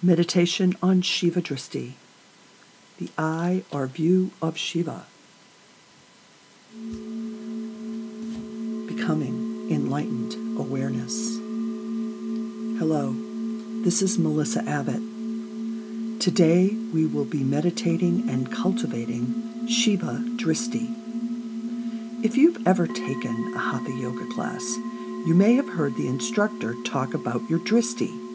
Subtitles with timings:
[0.00, 1.94] Meditation on Shiva Dristi,
[2.98, 5.06] the eye or view of Shiva.
[8.86, 11.38] Becoming enlightened awareness.
[12.78, 13.12] Hello,
[13.82, 15.02] this is Melissa Abbott.
[16.20, 20.94] Today we will be meditating and cultivating Shiva Dristi.
[22.24, 24.62] If you've ever taken a Hatha Yoga class,
[25.26, 28.27] you may have heard the instructor talk about your Dristi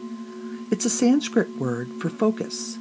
[0.70, 2.78] it's a Sanskrit word for focus,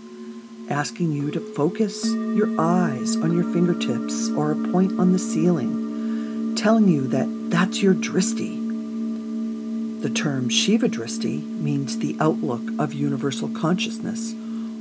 [0.69, 6.55] asking you to focus your eyes on your fingertips or a point on the ceiling,
[6.55, 8.61] telling you that that's your dristi.
[10.01, 14.33] The term Shiva Dristi means the outlook of universal consciousness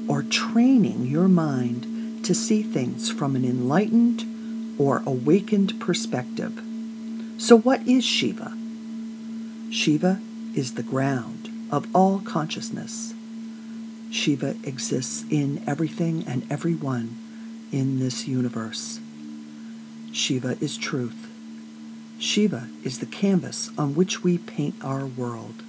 [0.08, 4.24] or training your mind to see things from an enlightened
[4.78, 6.62] or awakened perspective.
[7.36, 8.56] So, what is Shiva?
[9.70, 10.20] Shiva
[10.54, 11.41] is the ground
[11.72, 13.14] of all consciousness.
[14.10, 17.16] Shiva exists in everything and everyone
[17.72, 19.00] in this universe.
[20.12, 21.30] Shiva is truth.
[22.18, 25.62] Shiva is the canvas on which we paint our world.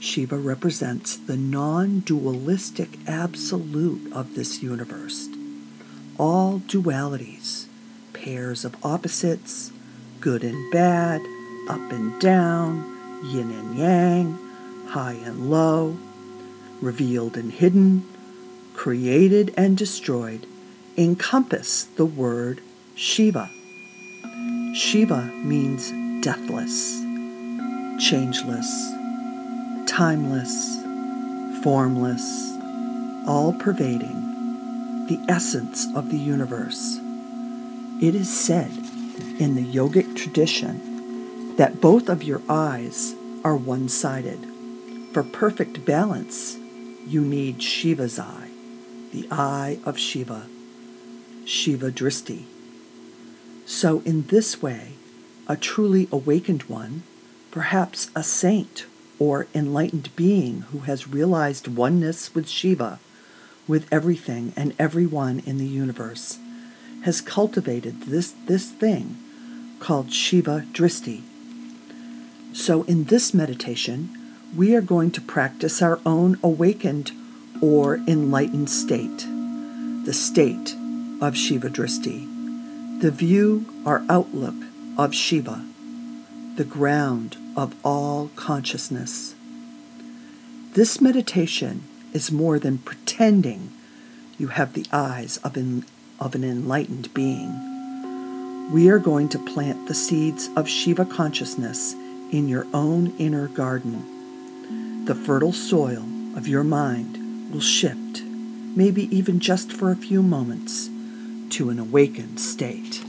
[0.00, 5.28] Shiva represents the non dualistic absolute of this universe.
[6.18, 7.66] All dualities,
[8.14, 9.70] pairs of opposites,
[10.20, 11.20] good and bad,
[11.68, 14.38] up and down, yin and yang,
[14.88, 15.96] high and low,
[16.80, 18.06] revealed and hidden,
[18.74, 20.46] created and destroyed,
[20.96, 22.60] encompass the word
[22.94, 23.50] Shiva.
[24.74, 25.90] Shiva means
[26.22, 27.00] deathless,
[27.98, 28.92] changeless,
[29.86, 30.82] timeless,
[31.62, 32.56] formless,
[33.26, 37.00] all pervading, the essence of the universe.
[38.00, 38.70] It is said
[39.38, 40.89] in the yogic tradition
[41.60, 44.46] that both of your eyes are one sided.
[45.12, 46.56] For perfect balance,
[47.06, 48.48] you need Shiva's eye,
[49.12, 50.46] the eye of Shiva,
[51.44, 52.44] Shiva Dristi.
[53.66, 54.92] So, in this way,
[55.46, 57.02] a truly awakened one,
[57.50, 58.86] perhaps a saint
[59.18, 63.00] or enlightened being who has realized oneness with Shiva,
[63.68, 66.38] with everything and everyone in the universe,
[67.02, 69.18] has cultivated this, this thing
[69.78, 71.24] called Shiva Dristi
[72.52, 74.10] so, in this meditation,
[74.56, 77.12] we are going to practice our own awakened
[77.62, 79.26] or enlightened state,
[80.04, 80.74] the state
[81.20, 84.56] of Shiva Dristi, the view or outlook
[84.98, 85.64] of Shiva,
[86.56, 89.36] the ground of all consciousness.
[90.72, 93.72] This meditation is more than pretending
[94.38, 95.84] you have the eyes of an,
[96.18, 98.72] of an enlightened being.
[98.72, 101.94] We are going to plant the seeds of Shiva consciousness
[102.32, 105.04] in your own inner garden.
[105.06, 106.04] The fertile soil
[106.36, 110.88] of your mind will shift, maybe even just for a few moments,
[111.50, 113.02] to an awakened state.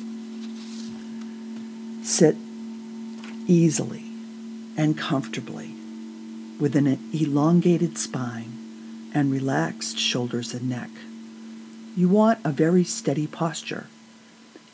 [2.04, 2.36] Sit
[3.48, 4.06] easily
[4.76, 5.76] and comfortably
[6.60, 8.58] with an elongated spine
[9.14, 10.90] and relaxed shoulders and neck.
[11.96, 13.88] You want a very steady posture.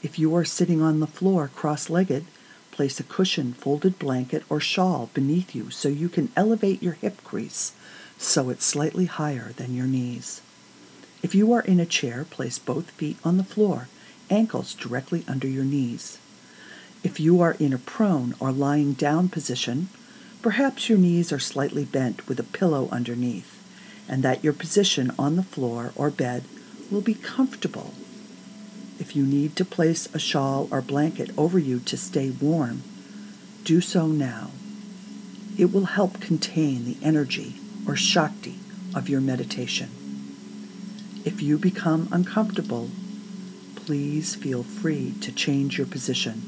[0.03, 2.25] If you are sitting on the floor cross legged,
[2.77, 7.23] Place a cushion, folded blanket, or shawl beneath you so you can elevate your hip
[7.23, 7.71] crease
[8.19, 10.43] so it's slightly higher than your knees.
[11.23, 13.87] If you are in a chair, place both feet on the floor,
[14.29, 16.19] ankles directly under your knees.
[17.03, 19.89] If you are in a prone or lying down position,
[20.43, 23.57] perhaps your knees are slightly bent with a pillow underneath,
[24.07, 26.43] and that your position on the floor or bed
[26.91, 27.95] will be comfortable
[28.99, 32.83] if you need to place a shawl or blanket over you to stay warm,
[33.63, 34.51] do so now.
[35.57, 37.55] It will help contain the energy
[37.87, 38.59] or Shakti
[38.95, 39.89] of your meditation.
[41.25, 42.89] If you become uncomfortable,
[43.75, 46.43] please feel free to change your position.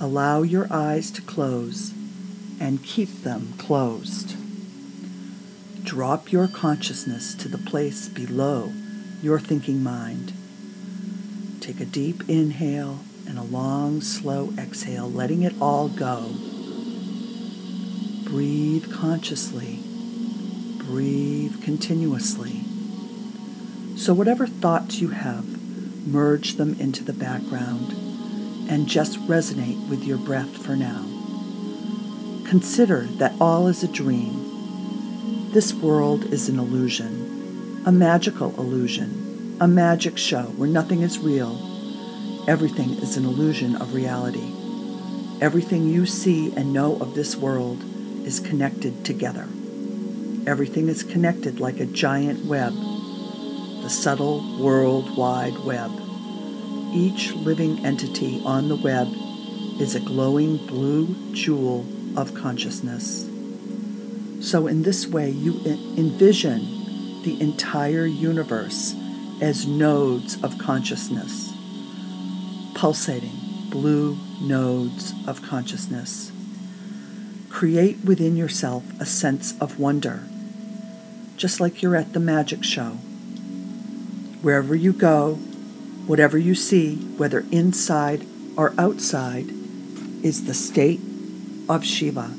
[0.00, 1.92] Allow your eyes to close
[2.60, 4.36] and keep them closed.
[5.84, 8.72] Drop your consciousness to the place below
[9.22, 10.32] your thinking mind
[11.68, 16.32] Take a deep inhale and a long, slow exhale, letting it all go.
[18.24, 19.80] Breathe consciously.
[20.78, 22.62] Breathe continuously.
[23.98, 25.44] So, whatever thoughts you have,
[26.06, 27.92] merge them into the background
[28.70, 31.02] and just resonate with your breath for now.
[32.48, 35.50] Consider that all is a dream.
[35.52, 39.17] This world is an illusion, a magical illusion
[39.60, 41.58] a magic show where nothing is real.
[42.46, 44.52] Everything is an illusion of reality.
[45.40, 47.82] Everything you see and know of this world
[48.24, 49.48] is connected together.
[50.46, 52.72] everything is connected like a giant web,
[53.82, 55.90] the subtle world wide web.
[56.94, 59.08] Each living entity on the web
[59.80, 61.84] is a glowing blue jewel
[62.16, 63.28] of consciousness.
[64.40, 65.60] So, in this way, you
[65.98, 66.60] envision
[67.24, 68.94] the entire universe
[69.40, 71.52] as nodes of consciousness,
[72.74, 73.38] pulsating
[73.70, 76.32] blue nodes of consciousness.
[77.48, 80.22] Create within yourself a sense of wonder,
[81.36, 82.98] just like you're at the magic show.
[84.42, 85.34] Wherever you go,
[86.06, 88.26] whatever you see, whether inside
[88.56, 89.48] or outside,
[90.22, 91.00] is the state
[91.68, 92.30] of Shiva.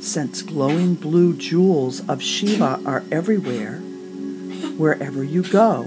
[0.00, 3.82] Since glowing blue jewels of Shiva are everywhere,
[4.78, 5.84] wherever you go,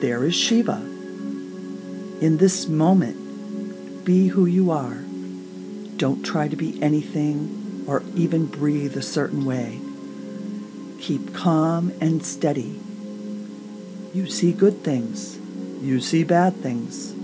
[0.00, 0.80] there is Shiva.
[2.20, 4.98] In this moment, be who you are.
[5.96, 9.80] Don't try to be anything or even breathe a certain way.
[11.00, 12.80] Keep calm and steady.
[14.14, 15.38] You see good things.
[15.80, 17.14] You see bad things.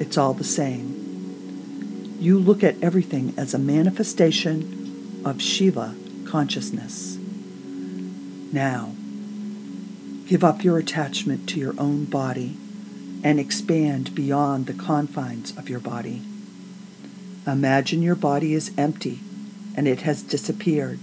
[0.00, 2.16] It's all the same.
[2.20, 5.94] You look at everything as a manifestation of Shiva
[6.26, 7.18] consciousness.
[8.52, 8.92] Now,
[10.28, 12.54] give up your attachment to your own body
[13.24, 16.20] and expand beyond the confines of your body.
[17.46, 19.20] Imagine your body is empty
[19.74, 21.00] and it has disappeared.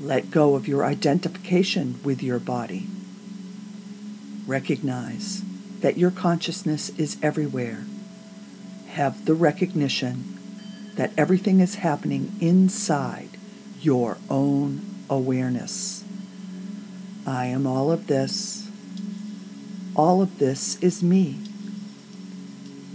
[0.00, 2.88] Let go of your identification with your body.
[4.48, 5.42] Recognize
[5.78, 7.84] that your consciousness is everywhere.
[8.88, 10.38] Have the recognition
[10.96, 13.30] that everything is happening inside
[13.80, 16.01] your own awareness.
[17.26, 18.62] I am all of this
[19.94, 21.38] all of this is me.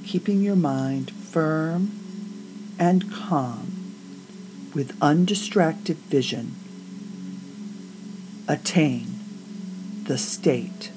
[0.06, 2.00] Keeping your mind firm
[2.80, 3.94] and calm
[4.74, 6.56] with undistracted vision,
[8.48, 9.20] attain
[10.04, 10.92] the state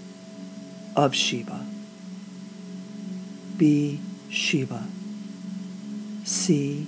[0.96, 1.66] of Shiva.
[3.56, 4.00] Be
[4.30, 4.86] Shiva.
[6.24, 6.86] See,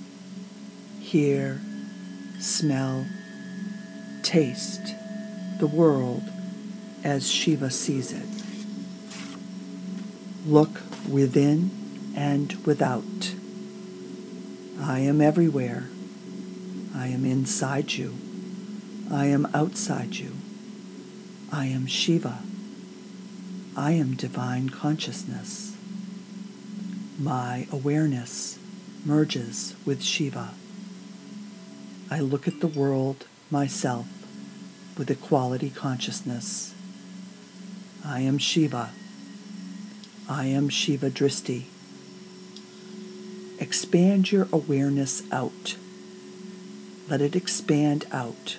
[0.99, 1.61] hear,
[2.39, 3.05] smell,
[4.23, 4.95] taste
[5.59, 6.32] the world
[7.03, 8.25] as Shiva sees it.
[10.45, 11.71] Look within
[12.15, 13.33] and without.
[14.79, 15.89] I am everywhere.
[16.95, 18.15] I am inside you.
[19.11, 20.33] I am outside you.
[21.51, 22.39] I am Shiva.
[23.75, 25.75] I am divine consciousness.
[27.19, 28.59] My awareness
[29.05, 30.51] merges with Shiva.
[32.09, 34.07] I look at the world, myself,
[34.97, 36.73] with equality consciousness.
[38.05, 38.89] I am Shiva.
[40.27, 41.63] I am Shiva Dristi.
[43.59, 45.77] Expand your awareness out.
[47.07, 48.57] Let it expand out.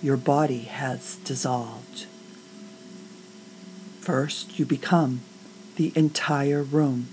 [0.00, 2.06] Your body has dissolved.
[4.00, 5.22] First, you become
[5.74, 7.08] the entire room.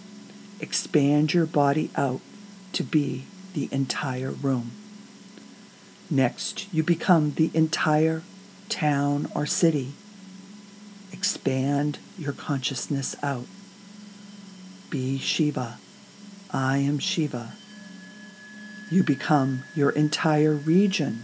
[0.60, 2.22] Expand your body out
[2.74, 4.72] to be the entire room.
[6.12, 8.22] Next, you become the entire
[8.70, 9.94] town or city
[11.24, 13.46] expand your consciousness out.
[14.90, 15.78] Be Shiva.
[16.52, 17.54] I am Shiva.
[18.92, 21.24] You become your entire region,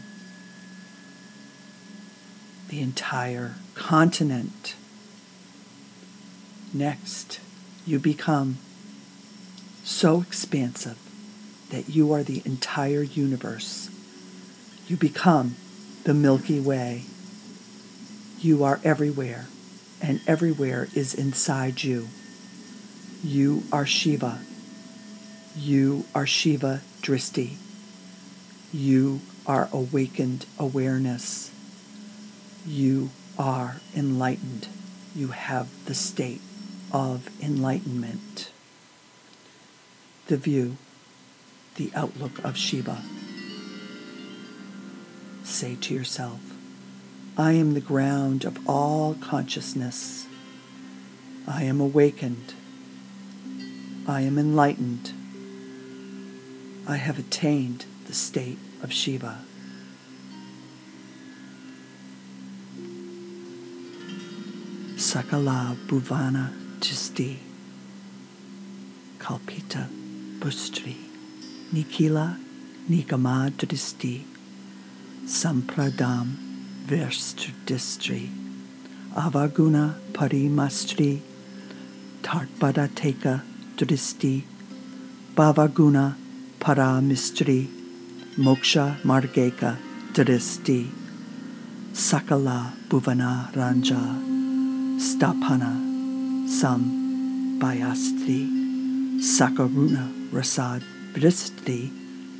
[2.70, 4.76] the entire continent.
[6.74, 7.42] Next,
[7.86, 8.58] you become
[9.84, 10.98] so expansive
[11.72, 13.90] that you are the entire universe.
[14.88, 15.58] You become
[16.06, 17.04] the Milky Way.
[18.40, 19.48] You are everywhere
[20.02, 22.08] and everywhere is inside you.
[23.24, 24.40] You are Shiva.
[25.56, 27.56] You are Shiva Dristi.
[28.72, 31.52] You are awakened awareness.
[32.66, 34.68] You are enlightened.
[35.16, 36.42] You have the state
[36.92, 38.52] of enlightenment.
[40.28, 40.78] The view,
[41.76, 43.02] the outlook of Shiva.
[45.44, 46.40] Say to yourself,
[47.38, 50.28] I am the ground of all consciousness.
[51.48, 52.54] I am awakened.
[54.08, 55.14] I am enlightened.
[56.88, 59.40] I have attained the state of Shiva.
[64.96, 67.38] Sakala Bhuvana Chisti
[69.18, 69.88] Kalpita
[70.40, 70.98] Bustri
[71.74, 72.38] Nikila
[72.90, 74.24] Nigamadristi
[75.26, 76.49] Sampradam
[76.90, 78.28] Verstudistri,
[79.14, 81.22] Avaguna Parimastri,
[82.24, 83.44] Tartpadateka
[83.78, 84.42] Dristi,
[85.36, 86.16] Bhavaguna
[86.60, 87.68] Paramistri,
[88.40, 89.78] Moksha Margeka
[90.14, 90.90] Dristi
[91.94, 94.02] Sakala Bhuvana Ranja.
[94.98, 98.42] Stapana Sam Bayastri
[99.22, 100.82] Sakaruna Rasad
[101.14, 101.92] Bristi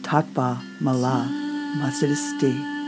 [0.02, 1.30] Tatva Mala
[1.78, 2.79] Mazristi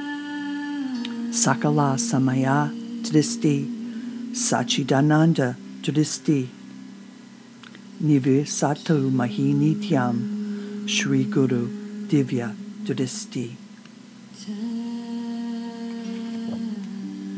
[1.31, 2.69] Sakala Samaya
[3.03, 3.63] Dristi
[4.33, 6.49] Sachidananda Dristi
[8.03, 11.69] Nivi Satu Mahinityam Shri Guru
[12.07, 13.55] Divya Dristi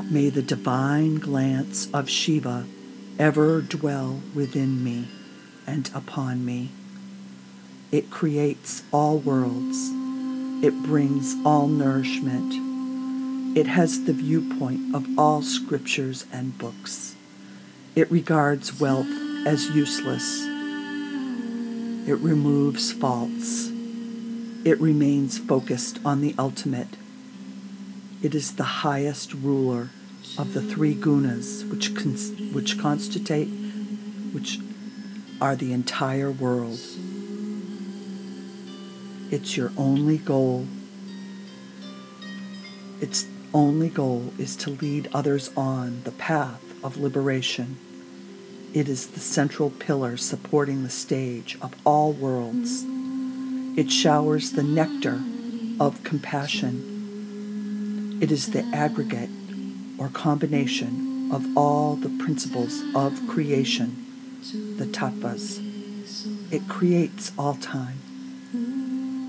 [0.10, 2.66] May the divine glance of Shiva
[3.20, 5.08] ever dwell within me
[5.68, 6.72] and upon me.
[7.92, 9.92] It creates all worlds.
[10.66, 12.63] It brings all nourishment.
[13.56, 17.16] It has the viewpoint of all scriptures and books.
[17.96, 19.06] It regards wealth
[19.46, 20.44] as useless.
[22.08, 23.70] It removes faults.
[24.66, 26.98] It remains focused on the ultimate.
[28.24, 29.90] It is the highest ruler
[30.40, 33.50] of the three gunas which, cons- which constitute,
[34.34, 34.58] which
[35.40, 36.80] are the entire world.
[39.30, 40.66] It's your only goal.
[43.00, 47.78] Its only goal is to lead others on the path of liberation.
[48.74, 52.84] It is the central pillar supporting the stage of all worlds.
[53.78, 55.22] It showers the nectar
[55.80, 56.90] of compassion.
[58.22, 59.30] It is the aggregate
[60.00, 64.06] or combination of all the principles of creation,
[64.78, 65.60] the tattvas.
[66.52, 68.00] It creates all time.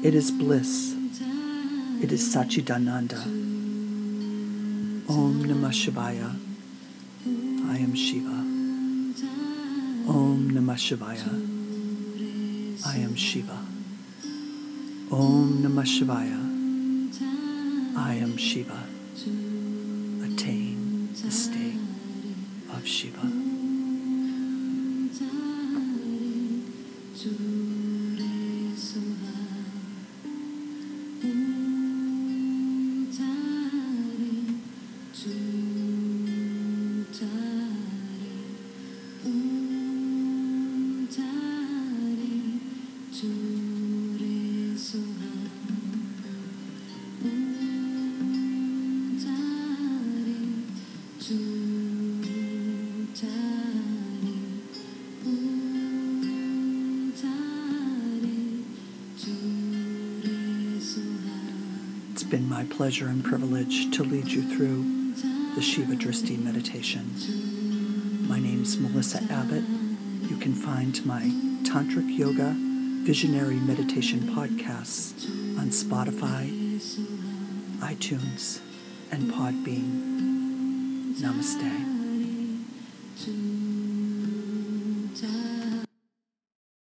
[0.03, 0.95] It is bliss.
[2.03, 3.44] It is Sachidananda.
[5.07, 6.35] Om Namah Shivaya.
[7.69, 8.31] I am Shiva.
[10.09, 11.29] Om Namah Shivaya.
[12.87, 13.59] I am Shiva.
[15.13, 16.41] Om Namah Shivaya.
[17.99, 18.83] I am Shiva.
[20.25, 21.81] Attain the state
[22.73, 23.34] of Shiva.
[62.35, 64.83] Been my pleasure and privilege to lead you through
[65.55, 67.09] the Shiva Dristi meditation.
[68.29, 69.63] My name's Melissa Abbott.
[70.29, 71.23] You can find my
[71.63, 72.53] Tantric Yoga
[73.07, 75.29] Visionary Meditation podcasts
[75.61, 76.51] on Spotify,
[77.79, 78.59] iTunes,
[79.13, 81.15] and Podbean.
[81.21, 81.94] Namaste.